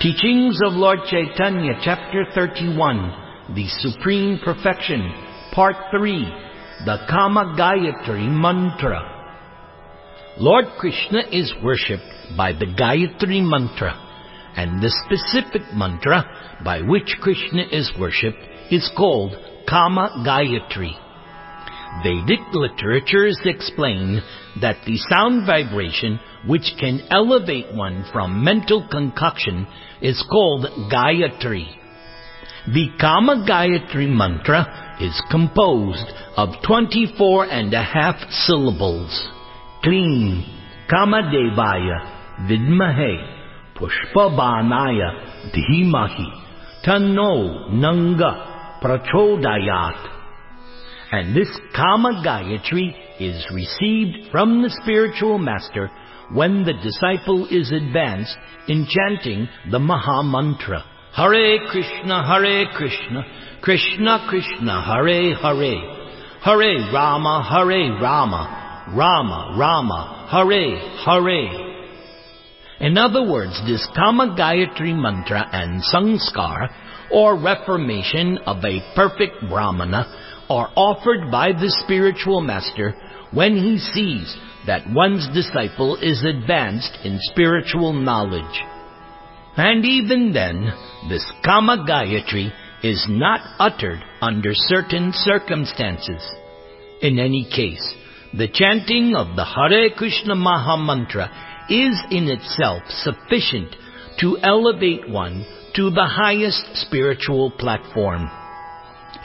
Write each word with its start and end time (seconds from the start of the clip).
Teachings 0.00 0.60
of 0.64 0.74
Lord 0.74 1.00
Chaitanya, 1.10 1.72
Chapter 1.82 2.24
31, 2.32 3.54
The 3.56 3.66
Supreme 3.66 4.38
Perfection, 4.44 5.12
Part 5.52 5.74
3, 5.90 6.24
The 6.86 6.98
Kama 7.10 7.56
Gayatri 7.58 8.30
Mantra. 8.30 9.18
Lord 10.38 10.66
Krishna 10.78 11.22
is 11.32 11.52
worshipped 11.64 12.36
by 12.36 12.52
the 12.52 12.66
Gayatri 12.66 13.42
Mantra, 13.42 13.92
and 14.56 14.80
the 14.80 14.94
specific 15.04 15.62
mantra 15.74 16.24
by 16.64 16.80
which 16.80 17.16
Krishna 17.20 17.64
is 17.72 17.90
worshipped 17.98 18.38
is 18.70 18.88
called 18.96 19.34
Kama 19.68 20.22
Gayatri. 20.24 21.07
Vedic 22.02 22.40
literatures 22.52 23.38
explain 23.44 24.22
that 24.60 24.76
the 24.86 24.96
sound 25.10 25.46
vibration 25.46 26.20
which 26.46 26.72
can 26.78 27.00
elevate 27.10 27.74
one 27.74 28.04
from 28.12 28.44
mental 28.44 28.86
concoction 28.88 29.66
is 30.00 30.22
called 30.30 30.66
Gayatri. 30.92 31.66
The 32.66 32.88
Kama 33.00 33.46
Gayatri 33.48 34.08
mantra 34.08 34.96
is 35.00 35.20
composed 35.30 36.06
of 36.36 36.50
24 36.66 37.46
and 37.46 37.72
a 37.74 37.82
half 37.82 38.16
syllables. 38.30 39.28
Klim 39.82 40.44
Kama 40.88 41.22
Devaya 41.32 42.48
Vidmahe 42.48 43.16
Pushpabanaya 43.74 45.50
Dhimahi 45.54 46.84
Tanno 46.84 47.70
Nanga 47.70 48.78
Prachodayat 48.82 50.17
and 51.10 51.34
this 51.34 51.48
Kama 51.74 52.22
Gayatri 52.24 52.94
is 53.18 53.44
received 53.52 54.30
from 54.30 54.62
the 54.62 54.70
spiritual 54.82 55.38
master 55.38 55.90
when 56.32 56.64
the 56.64 56.74
disciple 56.74 57.46
is 57.50 57.72
advanced 57.72 58.36
in 58.68 58.86
chanting 58.86 59.48
the 59.70 59.78
Maha 59.78 60.22
Mantra. 60.22 60.84
Hare 61.14 61.58
Krishna, 61.70 62.26
Hare 62.26 62.66
Krishna, 62.76 63.24
Krishna 63.62 64.26
Krishna, 64.28 64.82
Hare 64.82 65.34
Hare, 65.34 65.80
Hare 66.42 66.92
Rama, 66.92 67.42
Hare 67.48 68.00
Rama, 68.00 68.92
Rama 68.94 69.56
Rama, 69.58 70.28
Hare 70.30 70.76
Hare. 71.04 71.68
In 72.80 72.96
other 72.96 73.28
words, 73.28 73.60
this 73.66 73.86
Kama 73.96 74.36
Gayatri 74.38 74.94
Mantra 74.94 75.48
and 75.52 75.82
Sanskar, 75.82 76.68
or 77.10 77.36
reformation 77.40 78.38
of 78.46 78.62
a 78.64 78.80
perfect 78.94 79.40
Brahmana, 79.48 80.27
are 80.50 80.70
offered 80.76 81.30
by 81.30 81.52
the 81.52 81.70
spiritual 81.84 82.40
master 82.40 82.94
when 83.32 83.56
he 83.56 83.78
sees 83.78 84.36
that 84.66 84.88
one's 84.90 85.28
disciple 85.34 85.96
is 85.96 86.24
advanced 86.24 86.98
in 87.04 87.18
spiritual 87.32 87.92
knowledge. 87.92 88.62
And 89.56 89.84
even 89.84 90.32
then, 90.32 90.72
this 91.08 91.24
Kama 91.44 91.84
Gayatri 91.88 92.52
is 92.82 93.04
not 93.08 93.40
uttered 93.58 93.98
under 94.20 94.50
certain 94.54 95.12
circumstances. 95.12 96.22
In 97.02 97.18
any 97.18 97.44
case, 97.44 97.94
the 98.36 98.48
chanting 98.48 99.14
of 99.16 99.36
the 99.36 99.44
Hare 99.44 99.90
Krishna 99.96 100.34
Maha 100.34 100.76
Mantra 100.82 101.30
is 101.68 101.98
in 102.10 102.28
itself 102.28 102.82
sufficient 102.88 103.74
to 104.20 104.38
elevate 104.42 105.08
one 105.08 105.44
to 105.74 105.90
the 105.90 106.06
highest 106.06 106.64
spiritual 106.74 107.50
platform. 107.50 108.28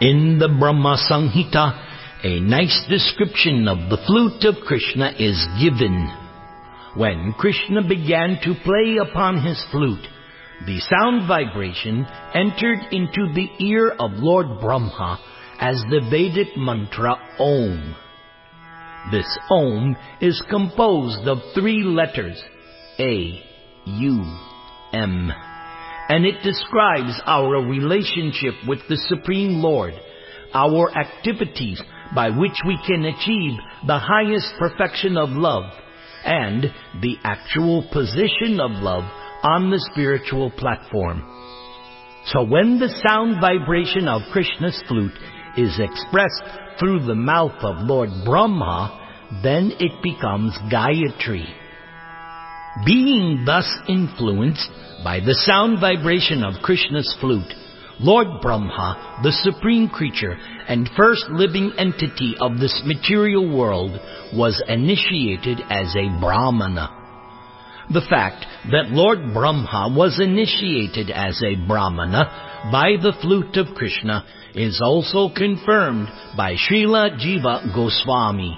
In 0.00 0.38
the 0.38 0.48
Brahma 0.48 0.96
Samhita, 1.10 2.24
a 2.24 2.40
nice 2.40 2.84
description 2.88 3.68
of 3.68 3.90
the 3.90 3.98
flute 4.06 4.44
of 4.44 4.64
Krishna 4.64 5.12
is 5.18 5.46
given. 5.60 6.12
When 6.96 7.32
Krishna 7.38 7.82
began 7.86 8.38
to 8.42 8.54
play 8.64 8.98
upon 9.00 9.44
his 9.44 9.64
flute, 9.70 10.06
the 10.66 10.80
sound 10.80 11.28
vibration 11.28 12.06
entered 12.34 12.78
into 12.90 13.32
the 13.34 13.48
ear 13.64 13.90
of 13.90 14.12
Lord 14.14 14.60
Brahma 14.60 15.20
as 15.60 15.80
the 15.90 16.00
Vedic 16.10 16.56
mantra 16.56 17.16
Om. 17.38 17.94
This 19.12 19.38
Om 19.50 19.96
is 20.20 20.42
composed 20.50 21.26
of 21.28 21.38
three 21.54 21.84
letters, 21.84 22.42
A, 22.98 23.42
U, 23.84 24.24
M 24.92 25.32
and 26.08 26.24
it 26.24 26.42
describes 26.42 27.20
our 27.26 27.64
relationship 27.64 28.54
with 28.66 28.80
the 28.88 28.96
Supreme 29.08 29.62
Lord, 29.62 29.94
our 30.54 30.90
activities 30.96 31.80
by 32.14 32.30
which 32.30 32.56
we 32.66 32.78
can 32.86 33.04
achieve 33.04 33.58
the 33.86 33.98
highest 33.98 34.54
perfection 34.58 35.16
of 35.18 35.30
love, 35.30 35.70
and 36.24 36.64
the 37.00 37.16
actual 37.22 37.86
position 37.92 38.58
of 38.60 38.70
love 38.82 39.04
on 39.42 39.70
the 39.70 39.86
spiritual 39.92 40.50
platform. 40.50 41.22
So 42.26 42.42
when 42.42 42.78
the 42.78 42.88
sound 43.06 43.40
vibration 43.40 44.08
of 44.08 44.22
Krishna's 44.32 44.82
flute 44.88 45.12
is 45.56 45.78
expressed 45.78 46.42
through 46.78 47.06
the 47.06 47.14
mouth 47.14 47.56
of 47.62 47.86
Lord 47.86 48.10
Brahma, 48.24 49.40
then 49.42 49.72
it 49.78 50.02
becomes 50.02 50.56
Gayatri. 50.72 51.46
Being 52.84 53.44
thus 53.44 53.66
influenced 53.88 54.70
by 55.02 55.20
the 55.20 55.34
sound 55.34 55.80
vibration 55.80 56.44
of 56.44 56.62
Krishna's 56.62 57.16
flute, 57.20 57.52
Lord 58.00 58.40
Brahma, 58.40 59.20
the 59.22 59.32
supreme 59.32 59.88
creature 59.88 60.36
and 60.68 60.88
first 60.96 61.28
living 61.30 61.72
entity 61.76 62.36
of 62.40 62.58
this 62.58 62.82
material 62.84 63.48
world, 63.56 63.98
was 64.32 64.62
initiated 64.68 65.60
as 65.68 65.94
a 65.96 66.20
Brahmana. 66.20 66.94
The 67.90 68.06
fact 68.08 68.44
that 68.70 68.90
Lord 68.90 69.32
Brahma 69.32 69.94
was 69.96 70.20
initiated 70.20 71.10
as 71.10 71.42
a 71.42 71.56
Brahmana 71.66 72.68
by 72.70 72.96
the 73.02 73.14
flute 73.20 73.56
of 73.56 73.74
Krishna 73.74 74.24
is 74.54 74.80
also 74.82 75.34
confirmed 75.34 76.08
by 76.36 76.54
Srila 76.54 77.18
Jiva 77.18 77.74
Goswami. 77.74 78.56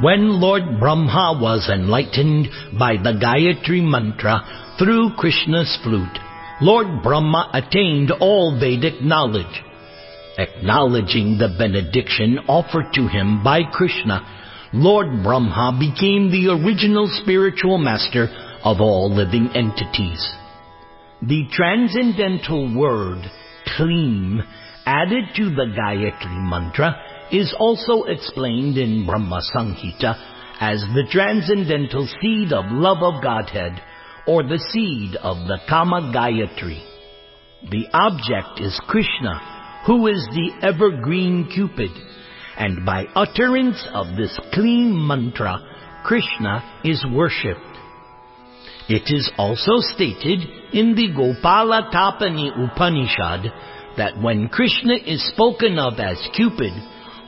When 0.00 0.40
Lord 0.40 0.78
Brahma 0.78 1.40
was 1.42 1.68
enlightened 1.68 2.46
by 2.78 2.98
the 3.02 3.18
Gayatri 3.18 3.82
mantra 3.82 4.76
through 4.78 5.16
Krishna's 5.18 5.76
flute, 5.82 6.18
Lord 6.60 7.02
Brahma 7.02 7.50
attained 7.52 8.12
all 8.12 8.60
Vedic 8.60 9.02
knowledge. 9.02 9.62
Acknowledging 10.38 11.36
the 11.38 11.52
benediction 11.58 12.38
offered 12.46 12.92
to 12.94 13.08
him 13.08 13.42
by 13.42 13.62
Krishna, 13.72 14.22
Lord 14.72 15.24
Brahma 15.24 15.76
became 15.80 16.30
the 16.30 16.46
original 16.52 17.10
spiritual 17.20 17.78
master 17.78 18.28
of 18.62 18.80
all 18.80 19.12
living 19.12 19.50
entities. 19.56 20.30
The 21.22 21.48
transcendental 21.50 22.72
word, 22.78 23.28
Klim, 23.76 24.42
added 24.86 25.24
to 25.34 25.50
the 25.50 25.74
Gayatri 25.76 26.48
mantra 26.48 27.17
is 27.32 27.54
also 27.58 28.04
explained 28.04 28.78
in 28.78 29.06
Brahma 29.06 29.40
Samhita 29.54 30.14
as 30.60 30.80
the 30.94 31.06
transcendental 31.10 32.08
seed 32.20 32.52
of 32.52 32.64
love 32.70 33.02
of 33.02 33.22
Godhead 33.22 33.80
or 34.26 34.42
the 34.42 34.58
seed 34.72 35.16
of 35.16 35.46
the 35.46 35.58
Kama 35.68 36.12
Gayatri. 36.14 36.82
The 37.70 37.86
object 37.92 38.60
is 38.60 38.80
Krishna, 38.86 39.82
who 39.86 40.06
is 40.06 40.26
the 40.32 40.66
evergreen 40.66 41.48
Cupid, 41.52 41.90
and 42.56 42.84
by 42.84 43.04
utterance 43.14 43.86
of 43.92 44.16
this 44.16 44.38
Klim 44.52 45.06
mantra, 45.06 45.58
Krishna 46.04 46.80
is 46.84 47.04
worshipped. 47.10 47.60
It 48.88 49.14
is 49.14 49.30
also 49.36 49.78
stated 49.78 50.40
in 50.72 50.94
the 50.94 51.08
Gopala 51.08 51.92
Tapani 51.92 52.50
Upanishad 52.50 53.52
that 53.96 54.20
when 54.20 54.48
Krishna 54.48 54.94
is 54.94 55.26
spoken 55.28 55.78
of 55.78 55.98
as 55.98 56.16
Cupid, 56.34 56.72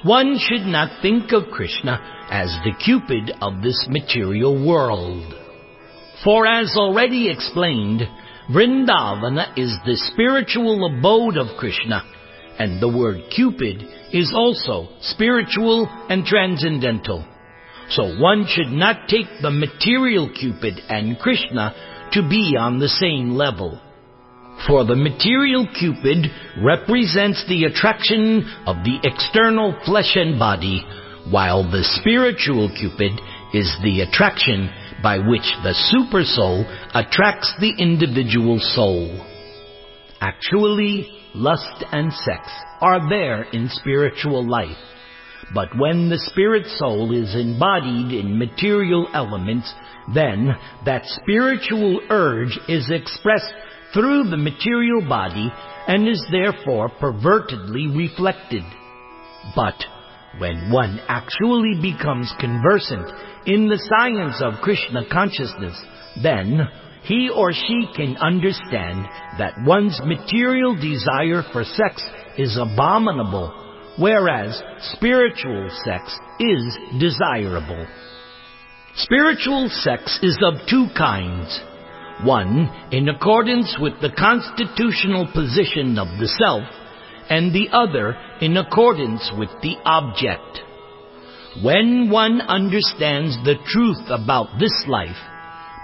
one 0.02 0.38
should 0.38 0.66
not 0.66 1.02
think 1.02 1.32
of 1.32 1.50
Krishna 1.52 2.26
as 2.30 2.48
the 2.64 2.72
Cupid 2.84 3.32
of 3.42 3.62
this 3.62 3.86
material 3.90 4.66
world. 4.66 5.34
For 6.24 6.46
as 6.46 6.74
already 6.76 7.30
explained, 7.30 8.02
Vrindavana 8.50 9.58
is 9.58 9.76
the 9.84 9.96
spiritual 10.12 10.86
abode 10.86 11.36
of 11.36 11.56
Krishna, 11.58 12.02
and 12.58 12.80
the 12.80 12.88
word 12.88 13.22
Cupid 13.34 13.84
is 14.12 14.32
also 14.34 14.88
spiritual 15.02 15.86
and 16.08 16.24
transcendental. 16.24 17.24
So 17.90 18.18
one 18.18 18.46
should 18.48 18.72
not 18.72 19.08
take 19.08 19.26
the 19.42 19.50
material 19.50 20.30
Cupid 20.30 20.80
and 20.88 21.18
Krishna 21.18 21.74
to 22.12 22.28
be 22.28 22.56
on 22.58 22.78
the 22.78 22.88
same 22.88 23.32
level. 23.34 23.80
For 24.66 24.84
the 24.84 24.96
material 24.96 25.66
Cupid 25.78 26.26
represents 26.62 27.44
the 27.48 27.64
attraction 27.64 28.44
of 28.66 28.76
the 28.84 28.98
external 29.02 29.78
flesh 29.86 30.16
and 30.16 30.38
body, 30.38 30.84
while 31.30 31.62
the 31.62 31.82
spiritual 32.00 32.68
Cupid 32.68 33.12
is 33.54 33.74
the 33.82 34.02
attraction 34.02 34.70
by 35.02 35.18
which 35.18 35.48
the 35.62 35.74
supersoul 35.88 36.64
attracts 36.94 37.52
the 37.58 37.72
individual 37.78 38.58
soul. 38.58 39.26
Actually, 40.20 41.08
lust 41.34 41.84
and 41.92 42.12
sex 42.12 42.46
are 42.82 43.08
there 43.08 43.44
in 43.44 43.68
spiritual 43.70 44.46
life, 44.46 44.76
But 45.54 45.76
when 45.76 46.08
the 46.08 46.18
spirit 46.18 46.66
soul 46.66 47.12
is 47.12 47.34
embodied 47.34 48.12
in 48.12 48.38
material 48.38 49.08
elements, 49.12 49.72
then 50.14 50.54
that 50.84 51.02
spiritual 51.06 52.00
urge 52.08 52.58
is 52.68 52.90
expressed 52.90 53.52
through 53.92 54.24
the 54.24 54.36
material 54.36 55.06
body 55.06 55.50
and 55.86 56.08
is 56.08 56.24
therefore 56.30 56.88
pervertedly 56.88 57.96
reflected. 57.96 58.62
But 59.54 59.74
when 60.38 60.70
one 60.70 61.00
actually 61.08 61.74
becomes 61.80 62.32
conversant 62.38 63.08
in 63.46 63.68
the 63.68 63.82
science 63.96 64.40
of 64.42 64.62
Krishna 64.62 65.02
consciousness, 65.10 65.80
then 66.22 66.68
he 67.02 67.30
or 67.34 67.52
she 67.52 67.88
can 67.96 68.16
understand 68.18 69.06
that 69.38 69.54
one's 69.64 70.00
material 70.04 70.76
desire 70.76 71.42
for 71.52 71.64
sex 71.64 72.06
is 72.36 72.56
abominable, 72.56 73.94
whereas 73.98 74.62
spiritual 74.94 75.68
sex 75.84 76.16
is 76.38 76.78
desirable. 77.00 77.86
Spiritual 78.94 79.68
sex 79.70 80.18
is 80.22 80.38
of 80.42 80.54
two 80.68 80.86
kinds. 80.96 81.60
One, 82.24 82.70
in 82.92 83.08
accordance 83.08 83.76
with 83.80 83.94
the 84.00 84.10
constitutional 84.10 85.26
position 85.32 85.98
of 85.98 86.08
the 86.18 86.28
self, 86.28 86.64
and 87.30 87.54
the 87.54 87.68
other 87.72 88.16
in 88.40 88.56
accordance 88.56 89.32
with 89.38 89.50
the 89.62 89.76
object. 89.84 90.60
When 91.62 92.10
one 92.10 92.40
understands 92.40 93.36
the 93.44 93.56
truth 93.66 94.10
about 94.10 94.58
this 94.58 94.74
life, 94.86 95.16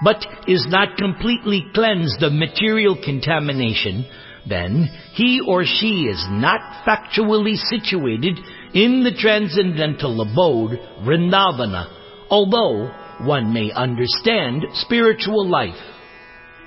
but 0.04 0.24
is 0.46 0.66
not 0.68 0.96
completely 0.96 1.64
cleansed 1.72 2.22
of 2.22 2.32
material 2.32 2.98
contamination, 3.02 4.04
then 4.48 4.88
he 5.14 5.40
or 5.40 5.64
she 5.64 6.02
is 6.04 6.24
not 6.30 6.60
factually 6.86 7.56
situated 7.56 8.38
in 8.74 9.02
the 9.02 9.16
transcendental 9.18 10.20
abode, 10.20 10.78
Vrindavana, 11.02 12.28
although 12.30 12.92
one 13.24 13.52
may 13.52 13.72
understand 13.72 14.64
spiritual 14.74 15.48
life. 15.48 15.95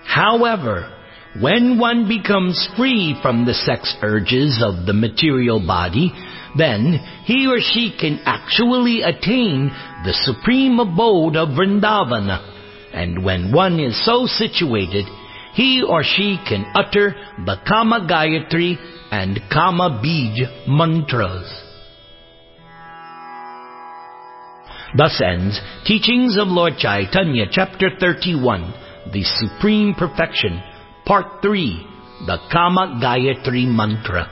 However, 0.06 0.96
when 1.40 1.78
one 1.78 2.08
becomes 2.08 2.70
free 2.76 3.18
from 3.22 3.46
the 3.46 3.54
sex 3.54 3.96
urges 4.02 4.64
of 4.64 4.86
the 4.86 4.94
material 4.94 5.66
body, 5.66 6.12
then 6.58 7.00
he 7.26 7.48
or 7.48 7.60
she 7.60 7.96
can 8.00 8.20
actually 8.26 9.02
attain 9.04 9.70
the 10.04 10.14
supreme 10.14 10.80
abode 10.80 11.36
of 11.36 11.50
Vrindavana. 11.50 12.56
And 12.94 13.24
when 13.24 13.52
one 13.54 13.80
is 13.80 14.04
so 14.04 14.26
situated, 14.26 15.06
he 15.54 15.84
or 15.88 16.04
she 16.04 16.40
can 16.48 16.66
utter 16.74 17.14
the 17.46 17.58
Kama 17.68 18.08
Gayatri 18.10 18.78
and 19.12 19.40
Kama 19.52 20.02
Bij 20.04 20.68
mantras. 20.68 21.66
Thus 24.98 25.22
ends 25.24 25.60
Teachings 25.86 26.38
of 26.40 26.48
Lord 26.48 26.74
Chaitanya, 26.78 27.46
Chapter 27.52 27.90
31, 28.00 28.74
The 29.12 29.24
Supreme 29.24 29.96
Perfection, 29.96 30.62
Part 31.06 31.42
3, 31.42 31.88
The 32.28 32.38
Kama 32.52 33.00
Gayatri 33.02 33.66
Mantra. 33.66 34.28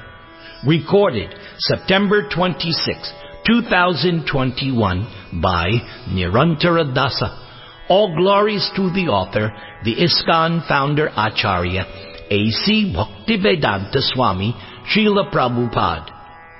Recorded 0.67 1.33
September 1.57 2.29
26, 2.29 3.11
2021 3.47 5.41
by 5.41 5.69
Nirantara 6.09 6.93
Dasa. 6.93 7.45
All 7.89 8.15
glories 8.15 8.69
to 8.75 8.91
the 8.91 9.07
author, 9.07 9.51
the 9.83 9.95
ISKCON 9.95 10.67
founder 10.67 11.07
Acharya, 11.07 11.83
A.C. 12.29 12.93
Bhaktivedanta 12.95 14.01
Swami, 14.13 14.53
Srila 14.93 15.31
Prabhupada. 15.33 16.11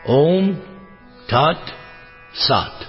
Om 0.08 0.64
Tat 1.30 1.72
Sat. 2.34 2.88